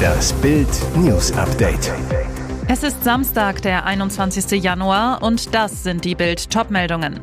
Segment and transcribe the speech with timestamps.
[0.00, 1.92] Das Bild News Update.
[2.68, 4.62] Es ist Samstag, der 21.
[4.62, 7.20] Januar und das sind die Bild Topmeldungen.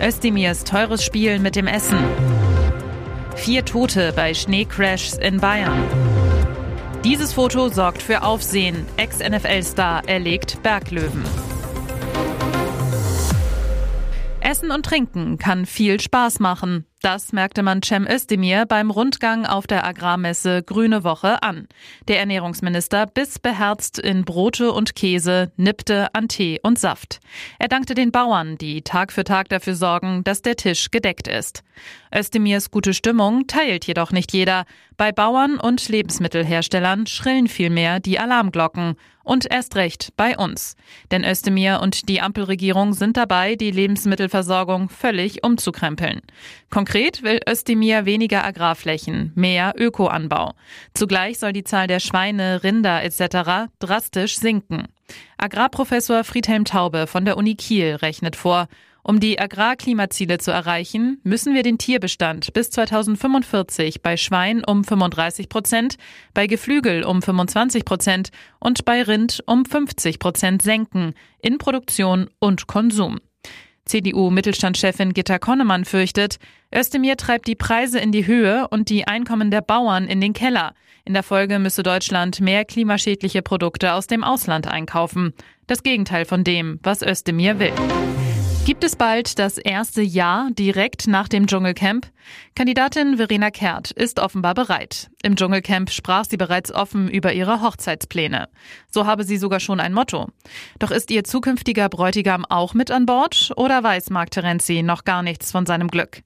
[0.00, 1.98] Özdemirs teures Spiel mit dem Essen.
[3.36, 5.84] Vier Tote bei Schneecrashs in Bayern.
[7.04, 8.86] Dieses Foto sorgt für Aufsehen.
[8.96, 11.22] Ex-NFL-Star erlegt Berglöwen.
[14.40, 16.86] Essen und Trinken kann viel Spaß machen.
[17.04, 21.68] Das merkte man Cem Özdemir beim Rundgang auf der Agrarmesse Grüne Woche an.
[22.08, 27.20] Der Ernährungsminister biss beherzt in Brote und Käse, nippte an Tee und Saft.
[27.58, 31.62] Er dankte den Bauern, die Tag für Tag dafür sorgen, dass der Tisch gedeckt ist.
[32.10, 34.64] Özdemirs gute Stimmung teilt jedoch nicht jeder.
[34.96, 38.96] Bei Bauern und Lebensmittelherstellern schrillen vielmehr die Alarmglocken.
[39.24, 40.76] Und erst recht bei uns.
[41.10, 46.20] Denn Özdemir und die Ampelregierung sind dabei, die Lebensmittelversorgung völlig umzukrempeln.
[46.68, 50.52] Konkret will Özdemir weniger Agrarflächen, mehr Ökoanbau.
[50.92, 53.70] Zugleich soll die Zahl der Schweine, Rinder etc.
[53.78, 54.88] drastisch sinken.
[55.38, 58.68] Agrarprofessor Friedhelm Taube von der Uni Kiel rechnet vor,
[59.06, 65.50] um die Agrarklimaziele zu erreichen, müssen wir den Tierbestand bis 2045 bei Schwein um 35
[65.50, 65.96] Prozent,
[66.32, 72.66] bei Geflügel um 25 Prozent und bei Rind um 50 Prozent senken in Produktion und
[72.66, 73.20] Konsum.
[73.84, 76.38] CDU-Mittelstandschefin Gitta Konnemann fürchtet,
[76.74, 80.72] Özdemir treibt die Preise in die Höhe und die Einkommen der Bauern in den Keller.
[81.04, 85.34] In der Folge müsse Deutschland mehr klimaschädliche Produkte aus dem Ausland einkaufen.
[85.66, 87.74] Das Gegenteil von dem, was Özdemir will.
[88.64, 92.06] Gibt es bald das erste Ja direkt nach dem Dschungelcamp?
[92.54, 95.10] Kandidatin Verena Kehrt ist offenbar bereit.
[95.22, 98.48] Im Dschungelcamp sprach sie bereits offen über ihre Hochzeitspläne.
[98.90, 100.28] So habe sie sogar schon ein Motto.
[100.78, 105.22] Doch ist ihr zukünftiger Bräutigam auch mit an Bord oder weiß Mark Terenzi noch gar
[105.22, 106.22] nichts von seinem Glück?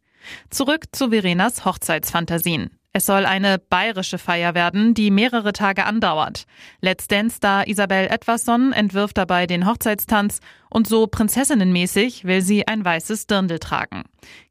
[0.49, 2.78] Zurück zu Verenas Hochzeitsfantasien.
[2.93, 6.45] Es soll eine bayerische Feier werden, die mehrere Tage andauert.
[6.81, 13.27] Let's Dance-Star Isabel Edwasson entwirft dabei den Hochzeitstanz und so prinzessinnenmäßig will sie ein weißes
[13.27, 14.05] Dirndl tragen.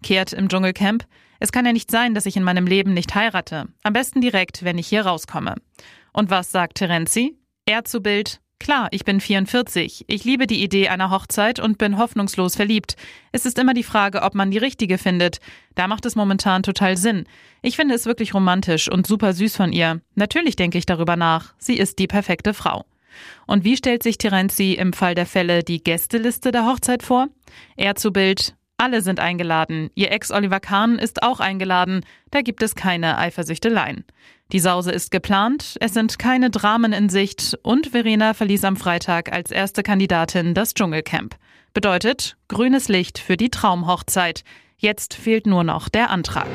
[0.03, 1.05] Kehrt im Dschungelcamp.
[1.39, 3.67] Es kann ja nicht sein, dass ich in meinem Leben nicht heirate.
[3.83, 5.55] Am besten direkt, wenn ich hier rauskomme.
[6.13, 7.37] Und was sagt Terenzi?
[7.65, 10.05] Er zu Bild, Klar, ich bin 44.
[10.07, 12.95] Ich liebe die Idee einer Hochzeit und bin hoffnungslos verliebt.
[13.31, 15.39] Es ist immer die Frage, ob man die richtige findet.
[15.75, 17.25] Da macht es momentan total Sinn.
[17.61, 20.01] Ich finde es wirklich romantisch und super süß von ihr.
[20.15, 21.53] Natürlich denke ich darüber nach.
[21.59, 22.85] Sie ist die perfekte Frau.
[23.45, 27.27] Und wie stellt sich Terenzi im Fall der Fälle die Gästeliste der Hochzeit vor?
[27.75, 29.89] Er zu Bild, alle sind eingeladen.
[29.95, 32.05] Ihr Ex Oliver Kahn ist auch eingeladen.
[32.31, 34.05] Da gibt es keine Eifersüchteleien.
[34.53, 39.33] Die Sause ist geplant, es sind keine Dramen in Sicht und Verena verließ am Freitag
[39.33, 41.35] als erste Kandidatin das Dschungelcamp.
[41.73, 44.45] Bedeutet grünes Licht für die Traumhochzeit.
[44.77, 46.47] Jetzt fehlt nur noch der Antrag.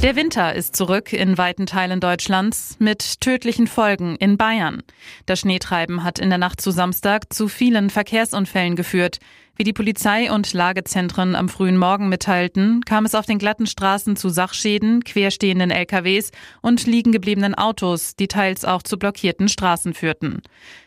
[0.00, 4.84] Der Winter ist zurück in weiten Teilen Deutschlands mit tödlichen Folgen in Bayern.
[5.26, 9.18] Das Schneetreiben hat in der Nacht zu Samstag zu vielen Verkehrsunfällen geführt.
[9.56, 14.14] Wie die Polizei und Lagezentren am frühen Morgen mitteilten, kam es auf den glatten Straßen
[14.14, 16.30] zu Sachschäden, querstehenden LKWs
[16.62, 20.42] und liegengebliebenen Autos, die teils auch zu blockierten Straßen führten.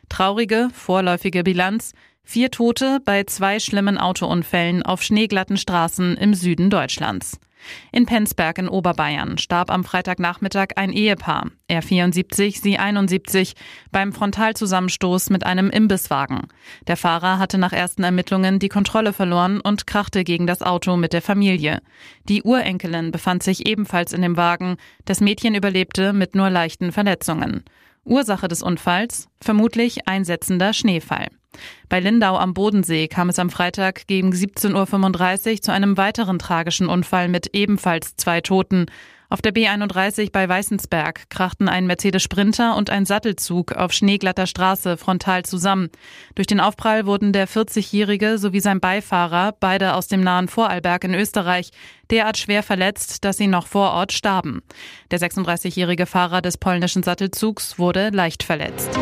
[0.08, 1.92] Traurige, vorläufige Bilanz,
[2.24, 7.42] vier Tote bei zwei schlimmen Autounfällen auf schneeglatten Straßen im Süden Deutschlands.
[7.92, 13.54] In Penzberg in Oberbayern starb am Freitagnachmittag ein Ehepaar, er 74, sie 71,
[13.92, 16.48] beim Frontalzusammenstoß mit einem Imbisswagen.
[16.88, 21.14] Der Fahrer hatte nach ersten Ermittlungen die Kontrolle verloren und krachte gegen das Auto mit
[21.14, 21.82] der Familie.
[22.28, 24.78] Die Urenkelin befand sich ebenfalls in dem Wagen.
[25.06, 27.64] Das Mädchen überlebte mit nur leichten Verletzungen.
[28.04, 29.28] Ursache des Unfalls?
[29.40, 31.28] Vermutlich einsetzender Schneefall.
[31.90, 36.88] Bei Lindau am Bodensee kam es am Freitag gegen 17.35 Uhr zu einem weiteren tragischen
[36.88, 38.88] Unfall mit ebenfalls zwei Toten.
[39.32, 44.98] Auf der B31 bei Weißensberg krachten ein Mercedes Sprinter und ein Sattelzug auf schneeglatter Straße
[44.98, 45.90] frontal zusammen.
[46.36, 51.14] Durch den Aufprall wurden der 40-Jährige sowie sein Beifahrer, beide aus dem nahen Vorarlberg in
[51.14, 51.72] Österreich,
[52.10, 54.64] derart schwer verletzt, dass sie noch vor Ort starben.
[55.12, 59.00] Der 36-jährige Fahrer des polnischen Sattelzugs wurde leicht verletzt.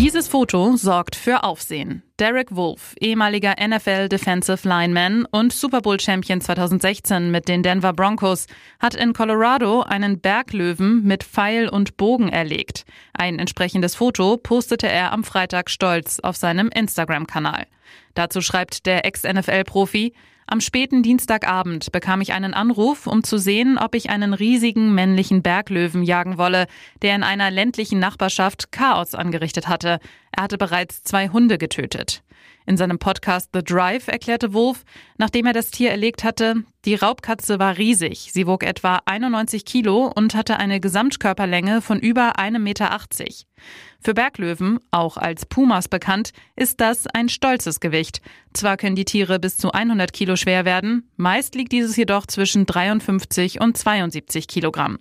[0.00, 2.02] Dieses Foto sorgt für Aufsehen.
[2.18, 8.46] Derek Wolf, ehemaliger NFL Defensive Lineman und Super Bowl Champion 2016 mit den Denver Broncos,
[8.78, 12.86] hat in Colorado einen Berglöwen mit Pfeil und Bogen erlegt.
[13.12, 17.66] Ein entsprechendes Foto postete er am Freitag stolz auf seinem Instagram-Kanal.
[18.14, 20.14] Dazu schreibt der Ex-NFL-Profi,
[20.50, 25.42] am späten Dienstagabend bekam ich einen Anruf, um zu sehen, ob ich einen riesigen männlichen
[25.42, 26.66] Berglöwen jagen wolle,
[27.02, 30.00] der in einer ländlichen Nachbarschaft Chaos angerichtet hatte.
[30.32, 32.24] Er hatte bereits zwei Hunde getötet.
[32.66, 34.84] In seinem Podcast The Drive erklärte Wolf,
[35.18, 38.30] nachdem er das Tier erlegt hatte, die Raubkatze war riesig.
[38.32, 43.00] Sie wog etwa 91 Kilo und hatte eine Gesamtkörperlänge von über 1,80 Meter.
[44.00, 48.20] Für Berglöwen, auch als Pumas bekannt, ist das ein stolzes Gewicht.
[48.52, 52.66] Zwar können die Tiere bis zu 100 Kilo schwer werden, meist liegt dieses jedoch zwischen
[52.66, 54.98] 53 und 72 Kilogramm.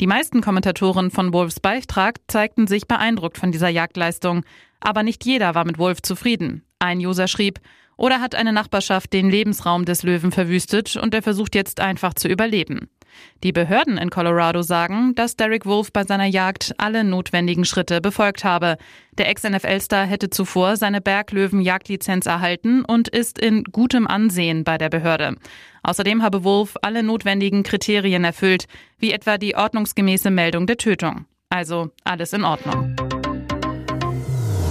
[0.00, 4.44] Die meisten Kommentatoren von Wolfs Beitrag zeigten sich beeindruckt von dieser Jagdleistung.
[4.80, 6.62] Aber nicht jeder war mit Wolf zufrieden.
[6.78, 7.60] Ein User schrieb,
[7.98, 12.28] oder hat eine Nachbarschaft den Lebensraum des Löwen verwüstet und er versucht jetzt einfach zu
[12.28, 12.88] überleben.
[13.42, 18.44] Die Behörden in Colorado sagen, dass Derek Wolf bei seiner Jagd alle notwendigen Schritte befolgt
[18.44, 18.76] habe.
[19.12, 25.34] Der Ex-NFL-Star hätte zuvor seine Berglöwen-Jagdlizenz erhalten und ist in gutem Ansehen bei der Behörde.
[25.82, 28.66] Außerdem habe Wolf alle notwendigen Kriterien erfüllt,
[28.98, 31.26] wie etwa die ordnungsgemäße Meldung der Tötung.
[31.48, 32.94] Also alles in Ordnung.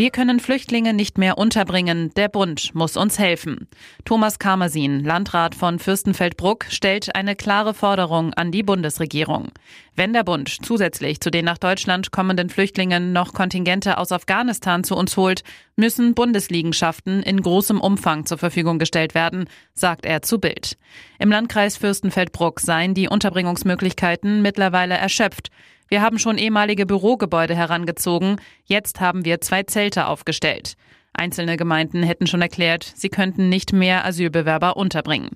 [0.00, 2.10] Wir können Flüchtlinge nicht mehr unterbringen.
[2.16, 3.68] Der Bund muss uns helfen.
[4.06, 9.48] Thomas Kamersin, Landrat von Fürstenfeldbruck, stellt eine klare Forderung an die Bundesregierung.
[9.96, 14.96] Wenn der Bund zusätzlich zu den nach Deutschland kommenden Flüchtlingen noch Kontingente aus Afghanistan zu
[14.96, 15.42] uns holt,
[15.76, 20.78] müssen Bundesliegenschaften in großem Umfang zur Verfügung gestellt werden, sagt er zu Bild.
[21.18, 25.50] Im Landkreis Fürstenfeldbruck seien die Unterbringungsmöglichkeiten mittlerweile erschöpft.
[25.90, 28.36] Wir haben schon ehemalige Bürogebäude herangezogen.
[28.64, 30.76] Jetzt haben wir zwei Zelte aufgestellt.
[31.12, 35.30] Einzelne Gemeinden hätten schon erklärt, sie könnten nicht mehr Asylbewerber unterbringen.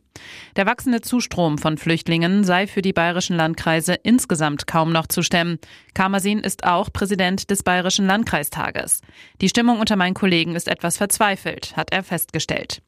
[0.54, 5.58] Der wachsende Zustrom von Flüchtlingen sei für die bayerischen Landkreise insgesamt kaum noch zu stemmen.
[5.92, 9.00] Kamersin ist auch Präsident des Bayerischen Landkreistages.
[9.40, 12.80] Die Stimmung unter meinen Kollegen ist etwas verzweifelt, hat er festgestellt.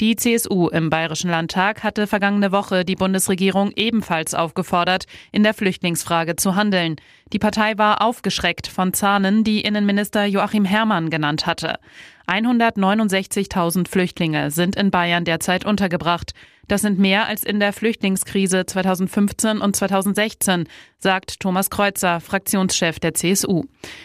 [0.00, 6.34] Die CSU im Bayerischen Landtag hatte vergangene Woche die Bundesregierung ebenfalls aufgefordert, in der Flüchtlingsfrage
[6.34, 6.96] zu handeln.
[7.32, 11.78] Die Partei war aufgeschreckt von Zahlen, die Innenminister Joachim Herrmann genannt hatte.
[12.26, 16.32] 169.000 Flüchtlinge sind in Bayern derzeit untergebracht.
[16.68, 20.68] Das sind mehr als in der Flüchtlingskrise 2015 und 2016,
[20.98, 23.64] sagt Thomas Kreuzer, Fraktionschef der CSU.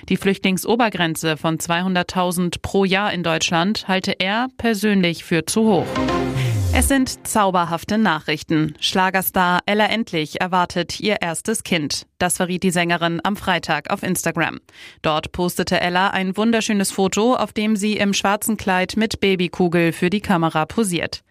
[0.09, 6.38] Die Flüchtlingsobergrenze von 200.000 pro Jahr in Deutschland halte er persönlich für zu hoch.
[6.71, 8.75] Es sind zauberhafte Nachrichten.
[8.80, 12.06] Schlagerstar Ella Endlich erwartet ihr erstes Kind.
[12.19, 14.60] Das verriet die Sängerin am Freitag auf Instagram.
[15.01, 20.10] Dort postete Ella ein wunderschönes Foto, auf dem sie im schwarzen Kleid mit Babykugel für
[20.10, 21.24] die Kamera posiert.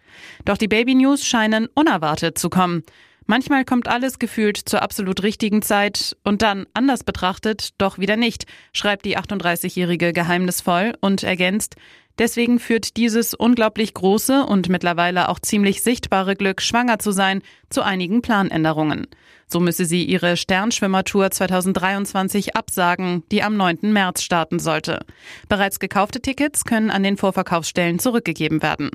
[0.43, 2.83] Doch die Baby-News scheinen unerwartet zu kommen.
[3.25, 8.45] Manchmal kommt alles gefühlt zur absolut richtigen Zeit und dann, anders betrachtet, doch wieder nicht,
[8.73, 11.75] schreibt die 38-Jährige geheimnisvoll und ergänzt,
[12.19, 17.81] Deswegen führt dieses unglaublich große und mittlerweile auch ziemlich sichtbare Glück, schwanger zu sein, zu
[17.81, 19.07] einigen Planänderungen.
[19.47, 23.79] So müsse sie ihre Sternschwimmertour 2023 absagen, die am 9.
[23.93, 24.99] März starten sollte.
[25.47, 28.91] Bereits gekaufte Tickets können an den Vorverkaufsstellen zurückgegeben werden.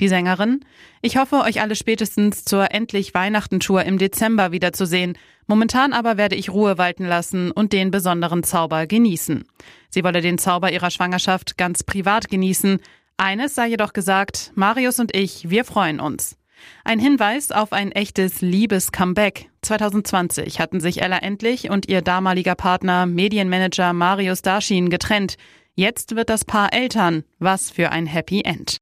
[0.00, 0.64] Die Sängerin,
[1.02, 5.16] ich hoffe, euch alle spätestens zur Endlich Weihnachten-Tour im Dezember wiederzusehen.
[5.46, 9.44] Momentan aber werde ich Ruhe walten lassen und den besonderen Zauber genießen.
[9.92, 12.78] Sie wolle den Zauber ihrer Schwangerschaft ganz privat genießen.
[13.18, 16.36] Eines sei jedoch gesagt, Marius und ich, wir freuen uns.
[16.84, 19.50] Ein Hinweis auf ein echtes Liebes-Comeback.
[19.62, 25.36] 2020 hatten sich Ella endlich und ihr damaliger Partner Medienmanager Marius Darschin getrennt.
[25.74, 27.24] Jetzt wird das Paar Eltern.
[27.38, 28.78] Was für ein Happy End.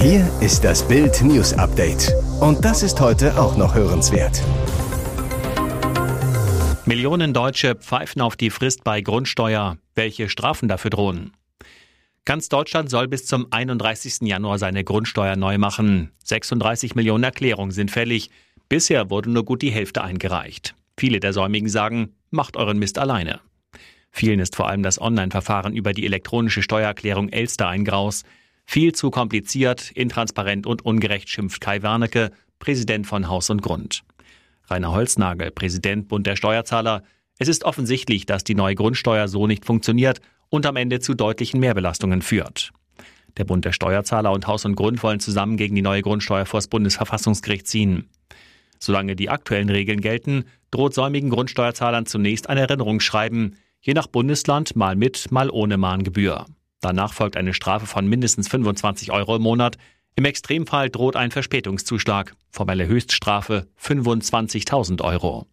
[0.00, 2.12] Hier ist das Bild News Update.
[2.40, 4.42] Und das ist heute auch noch hörenswert.
[6.86, 9.78] Millionen Deutsche pfeifen auf die Frist bei Grundsteuer.
[9.94, 11.32] Welche Strafen dafür drohen?
[12.26, 14.20] Ganz Deutschland soll bis zum 31.
[14.20, 16.10] Januar seine Grundsteuer neu machen.
[16.24, 18.28] 36 Millionen Erklärungen sind fällig.
[18.68, 20.74] Bisher wurde nur gut die Hälfte eingereicht.
[20.98, 23.40] Viele der Säumigen sagen, macht euren Mist alleine.
[24.10, 28.24] Vielen ist vor allem das Online-Verfahren über die elektronische Steuererklärung Elster ein Graus.
[28.66, 34.04] Viel zu kompliziert, intransparent und ungerecht schimpft Kai Warnecke, Präsident von Haus und Grund.
[34.68, 37.02] Rainer Holznagel, Präsident Bund der Steuerzahler.
[37.38, 41.60] Es ist offensichtlich, dass die neue Grundsteuer so nicht funktioniert und am Ende zu deutlichen
[41.60, 42.72] Mehrbelastungen führt.
[43.36, 46.58] Der Bund der Steuerzahler und Haus und Grund wollen zusammen gegen die neue Grundsteuer vor
[46.58, 48.08] das Bundesverfassungsgericht ziehen.
[48.78, 54.94] Solange die aktuellen Regeln gelten, droht säumigen Grundsteuerzahlern zunächst ein Erinnerungsschreiben, je nach Bundesland mal
[54.94, 56.46] mit, mal ohne Mahngebühr.
[56.80, 59.78] Danach folgt eine Strafe von mindestens 25 Euro im Monat.
[60.16, 62.34] Im Extremfall droht ein Verspätungszuschlag.
[62.50, 65.46] Formelle Höchststrafe 25.000 Euro.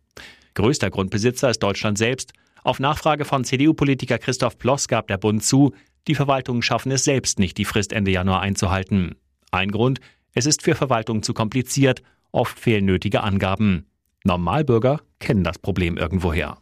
[0.53, 2.33] Größter Grundbesitzer ist Deutschland selbst.
[2.63, 5.73] Auf Nachfrage von CDU-Politiker Christoph Ploss gab der Bund zu,
[6.07, 9.15] die Verwaltungen schaffen es selbst nicht, die Frist Ende Januar einzuhalten.
[9.51, 9.99] Ein Grund,
[10.33, 13.87] es ist für Verwaltungen zu kompliziert Oft fehlen nötige Angaben.
[14.23, 16.57] Normalbürger kennen das Problem irgendwoher.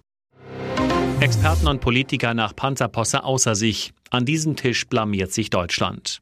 [1.20, 3.94] Experten und Politiker nach Panzerposse außer sich.
[4.10, 6.22] An diesem Tisch blamiert sich Deutschland.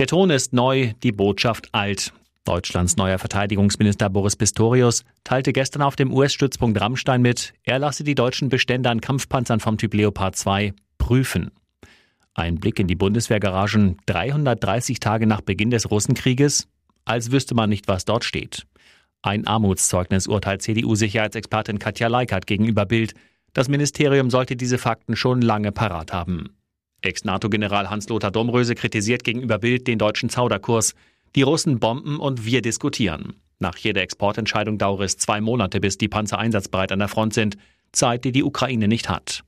[0.00, 2.14] Der Ton ist neu, die Botschaft alt.
[2.46, 8.14] Deutschlands neuer Verteidigungsminister Boris Pistorius teilte gestern auf dem US-Stützpunkt Rammstein mit, er lasse die
[8.14, 11.50] deutschen Bestände an Kampfpanzern vom Typ Leopard 2 prüfen.
[12.32, 16.66] Ein Blick in die Bundeswehrgaragen 330 Tage nach Beginn des Russenkrieges,
[17.04, 18.66] als wüsste man nicht, was dort steht.
[19.20, 23.12] Ein Armutszeugnis urteilt CDU-Sicherheitsexpertin Katja Leikert gegenüber Bild.
[23.52, 26.56] Das Ministerium sollte diese Fakten schon lange parat haben.
[27.02, 30.94] Ex-NATO-General Hans-Lothar Domröse kritisiert gegenüber Bild den deutschen Zauderkurs.
[31.36, 33.34] Die Russen bomben und wir diskutieren.
[33.58, 37.56] Nach jeder Exportentscheidung dauere es zwei Monate, bis die Panzer einsatzbereit an der Front sind.
[37.92, 39.44] Zeit, die die Ukraine nicht hat.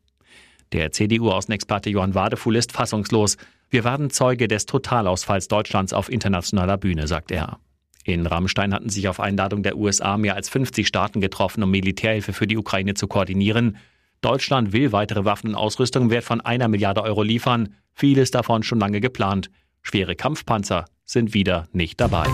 [0.72, 3.36] Der CDU-Außenexperte Johann Wadefuhl ist fassungslos.
[3.70, 7.58] Wir waren Zeuge des Totalausfalls Deutschlands auf internationaler Bühne, sagt er.
[8.04, 12.32] In Rammstein hatten sich auf Einladung der USA mehr als 50 Staaten getroffen, um Militärhilfe
[12.32, 13.76] für die Ukraine zu koordinieren.
[14.22, 18.62] Deutschland will weitere Waffen und Ausrüstung im Wert von einer Milliarde Euro liefern, vieles davon
[18.62, 19.50] schon lange geplant.
[19.82, 22.28] Schwere Kampfpanzer sind wieder nicht dabei.